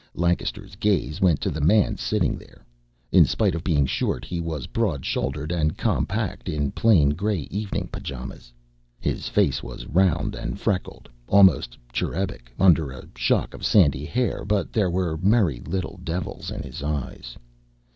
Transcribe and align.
Lancaster's 0.15 0.73
gaze 0.75 1.21
went 1.21 1.41
to 1.41 1.51
the 1.51 1.61
man 1.61 1.95
sitting 1.95 2.35
there. 2.35 2.65
In 3.11 3.23
spite 3.23 3.53
of 3.53 3.63
being 3.63 3.85
short, 3.85 4.25
he 4.25 4.39
was 4.41 4.65
broad 4.65 5.05
shouldered 5.05 5.51
and 5.51 5.77
compact 5.77 6.49
in 6.49 6.71
plain 6.71 7.09
gray 7.11 7.41
evening 7.51 7.87
pajamas. 7.91 8.51
His 8.99 9.27
face 9.29 9.61
was 9.61 9.85
round 9.85 10.33
and 10.33 10.59
freckled, 10.59 11.07
almost 11.27 11.77
cherubic, 11.93 12.51
under 12.57 12.89
a 12.91 13.09
shock 13.15 13.53
of 13.53 13.63
sandy 13.63 14.05
hair, 14.05 14.43
but 14.43 14.73
there 14.73 14.89
were 14.89 15.17
merry 15.17 15.59
little 15.67 15.99
devils 16.03 16.49
in 16.49 16.63
his 16.63 16.81
eyes. 16.81 17.37